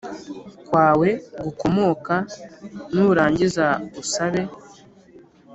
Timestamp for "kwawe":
0.67-1.09